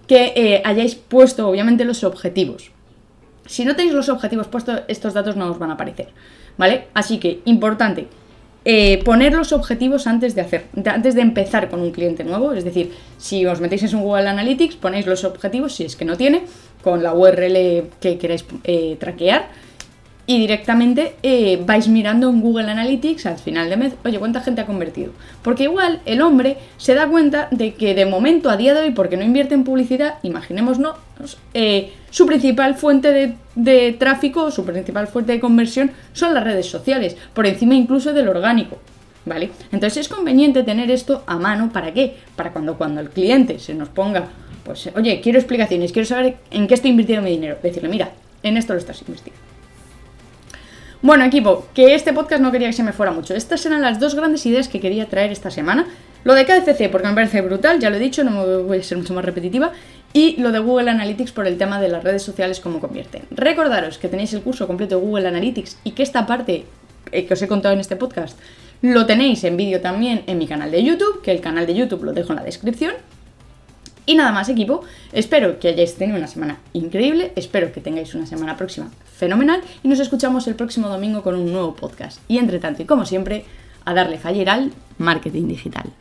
que 0.08 0.34
eh, 0.36 0.62
hayáis 0.64 0.96
puesto 0.96 1.48
obviamente 1.48 1.86
los 1.86 2.04
objetivos. 2.04 2.72
Si 3.46 3.66
no 3.66 3.76
tenéis 3.76 3.94
los 3.94 4.10
objetivos 4.10 4.48
puestos, 4.48 4.82
estos 4.88 5.14
datos 5.14 5.36
no 5.36 5.52
os 5.52 5.60
van 5.60 5.70
a 5.72 5.74
aparecer. 5.74 6.10
¿vale? 6.58 6.88
Así 6.94 7.18
que, 7.18 7.42
importante, 7.46 8.08
eh, 8.66 9.02
poner 9.04 9.34
los 9.34 9.54
objetivos 9.54 10.08
antes 10.08 10.34
de 10.34 10.42
hacer, 10.42 10.66
antes 10.86 11.14
de 11.14 11.22
empezar 11.22 11.70
con 11.70 11.82
un 11.82 11.92
cliente 11.92 12.24
nuevo. 12.24 12.52
Es 12.54 12.64
decir, 12.64 12.92
si 13.18 13.46
os 13.46 13.62
metéis 13.62 13.84
en 13.94 14.02
Google 14.02 14.28
Analytics, 14.28 14.76
ponéis 14.76 15.06
los 15.06 15.24
objetivos, 15.24 15.76
si 15.76 15.86
es 15.86 15.96
que 15.96 16.04
no 16.04 16.18
tiene, 16.18 16.42
con 16.84 17.04
la 17.04 17.14
URL 17.14 17.90
que 18.00 18.18
queráis 18.18 18.44
eh, 18.64 18.98
traquear 19.00 19.48
y 20.28 20.40
directamente 20.40 21.16
eh, 21.22 21.62
vais 21.66 21.88
mirando 21.88 22.30
en 22.30 22.42
Google 22.42 22.72
Analytics 22.72 23.28
al 23.28 23.38
final 23.38 23.70
de 23.70 23.78
mes, 23.78 23.94
oye, 24.04 24.18
¿cuánta 24.18 24.42
gente 24.42 24.62
ha 24.62 24.66
convertido? 24.66 25.12
Porque 25.44 25.64
igual 25.64 26.02
el 26.06 26.22
hombre 26.22 26.58
se 26.78 26.96
da 26.96 27.08
cuenta 27.08 27.48
de 27.52 27.76
que 27.76 27.94
de 27.94 28.06
momento, 28.06 28.50
a 28.50 28.58
día 28.58 28.74
de 28.74 28.82
hoy, 28.82 28.92
porque 28.92 29.18
no 29.18 29.24
invierte 29.24 29.54
en 29.54 29.64
publicidad, 29.64 30.16
imaginémonos, 30.24 30.98
eh, 31.54 31.94
su 32.10 32.26
principal 32.26 32.76
fuente 32.76 33.12
de, 33.12 33.36
de 33.56 33.96
tráfico, 33.98 34.52
su 34.52 34.66
principal 34.66 35.08
fuente 35.08 35.32
de 35.32 35.40
conversión 35.40 35.92
son 36.14 36.34
las 36.34 36.44
redes 36.44 36.68
sociales, 36.68 37.18
por 37.34 37.48
encima 37.48 37.74
incluso 37.76 38.14
del 38.14 38.28
orgánico. 38.28 38.78
¿Vale? 39.26 39.50
Entonces 39.72 40.02
es 40.02 40.08
conveniente 40.08 40.62
tener 40.62 40.92
esto 40.92 41.24
a 41.26 41.38
mano, 41.38 41.72
¿para 41.74 41.92
qué? 41.92 42.16
Para 42.36 42.52
cuando, 42.54 42.78
cuando 42.78 43.02
el 43.02 43.10
cliente 43.10 43.58
se 43.58 43.74
nos 43.74 43.90
ponga, 43.90 44.28
pues, 44.64 44.90
oye, 44.96 45.20
quiero 45.20 45.40
explicaciones, 45.40 45.92
quiero 45.92 46.08
saber 46.08 46.38
en 46.52 46.68
qué 46.68 46.76
estoy 46.76 46.92
invirtiendo 46.92 47.24
mi 47.24 47.32
dinero. 47.32 47.58
Decirle, 47.64 47.90
mira, 47.90 48.12
en 48.44 48.56
esto 48.56 48.74
lo 48.74 48.80
estás 48.80 49.02
invirtiendo. 49.02 49.42
Bueno, 51.02 51.24
equipo, 51.24 51.68
que 51.74 51.94
este 51.94 52.14
podcast 52.14 52.42
no 52.42 52.52
quería 52.52 52.68
que 52.68 52.74
se 52.74 52.82
me 52.82 52.92
fuera 52.92 53.12
mucho. 53.12 53.36
Estas 53.36 53.64
eran 53.66 53.82
las 53.82 54.00
dos 54.00 54.16
grandes 54.16 54.46
ideas 54.48 54.68
que 54.68 54.80
quería 54.80 55.08
traer 55.08 55.32
esta 55.32 55.52
semana. 55.52 55.86
Lo 56.24 56.34
de 56.34 56.46
KFC, 56.46 56.90
porque 56.90 57.08
me 57.08 57.14
parece 57.14 57.42
brutal, 57.42 57.80
ya 57.80 57.92
lo 57.92 57.98
he 57.98 58.00
dicho, 58.00 58.24
no 58.24 58.64
voy 58.64 58.80
a 58.80 58.84
ser 58.84 58.98
mucho 58.98 59.14
más 59.14 59.24
repetitiva. 59.24 59.72
Y 60.16 60.38
lo 60.38 60.54
de 60.54 60.60
Google 60.60 60.92
Analytics 60.92 61.34
por 61.34 61.46
el 61.46 61.58
tema 61.58 61.82
de 61.82 61.90
las 61.90 62.02
redes 62.02 62.24
sociales, 62.24 62.62
cómo 62.62 62.80
convierten. 62.80 63.24
Recordaros 63.32 63.98
que 63.98 64.08
tenéis 64.08 64.32
el 64.32 64.42
curso 64.44 64.66
completo 64.66 64.96
de 64.96 65.06
Google 65.06 65.28
Analytics 65.28 65.78
y 65.84 65.92
que 65.92 66.04
esta 66.04 66.26
parte 66.26 66.64
eh, 67.12 67.26
que 67.26 67.34
os 67.34 67.42
he 67.42 67.50
contado 67.50 67.74
en 67.74 67.82
este 67.82 67.98
podcast 67.98 68.40
lo 68.82 69.06
tenéis 69.06 69.44
en 69.44 69.58
vídeo 69.58 69.82
también 69.82 70.24
en 70.28 70.38
mi 70.38 70.48
canal 70.48 70.72
de 70.72 70.82
YouTube, 70.82 71.22
que 71.22 71.32
el 71.32 71.42
canal 71.42 71.68
de 71.68 71.76
YouTube 71.76 72.06
lo 72.06 72.14
dejo 72.14 72.32
en 72.32 72.38
la 72.38 72.46
descripción. 72.46 72.94
Y 74.06 74.16
nada 74.16 74.32
más, 74.32 74.48
equipo. 74.48 74.86
Espero 75.12 75.60
que 75.60 75.68
hayáis 75.68 75.96
tenido 75.96 76.18
una 76.18 76.28
semana 76.28 76.60
increíble. 76.72 77.34
Espero 77.36 77.74
que 77.74 77.82
tengáis 77.82 78.16
una 78.16 78.26
semana 78.26 78.56
próxima 78.56 78.90
fenomenal. 79.18 79.60
Y 79.84 79.90
nos 79.90 80.00
escuchamos 80.00 80.48
el 80.48 80.56
próximo 80.56 80.88
domingo 80.88 81.24
con 81.24 81.36
un 81.36 81.52
nuevo 81.52 81.76
podcast. 81.76 82.22
Y 82.30 82.38
entre 82.38 82.60
tanto, 82.60 82.82
y 82.84 82.86
como 82.86 83.06
siempre, 83.06 83.44
a 83.84 83.94
darle 83.94 84.18
faller 84.18 84.50
al 84.50 84.72
marketing 84.98 85.50
digital. 85.50 85.92